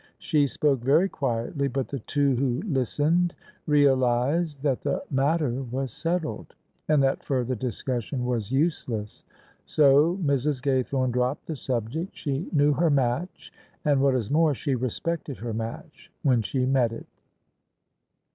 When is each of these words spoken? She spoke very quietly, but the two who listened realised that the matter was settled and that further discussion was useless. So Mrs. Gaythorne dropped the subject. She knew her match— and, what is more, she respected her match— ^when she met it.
She 0.17 0.47
spoke 0.47 0.79
very 0.81 1.07
quietly, 1.07 1.67
but 1.67 1.89
the 1.89 1.99
two 1.99 2.35
who 2.35 2.63
listened 2.63 3.35
realised 3.67 4.63
that 4.63 4.81
the 4.81 5.03
matter 5.11 5.61
was 5.61 5.93
settled 5.93 6.55
and 6.87 7.03
that 7.03 7.23
further 7.23 7.53
discussion 7.53 8.25
was 8.25 8.51
useless. 8.51 9.23
So 9.63 10.17
Mrs. 10.23 10.59
Gaythorne 10.59 11.11
dropped 11.11 11.45
the 11.45 11.55
subject. 11.55 12.15
She 12.15 12.47
knew 12.51 12.73
her 12.73 12.89
match— 12.89 13.53
and, 13.85 14.01
what 14.01 14.15
is 14.15 14.31
more, 14.31 14.55
she 14.55 14.73
respected 14.73 15.37
her 15.37 15.53
match— 15.53 16.11
^when 16.25 16.43
she 16.43 16.65
met 16.65 16.91
it. 16.91 17.05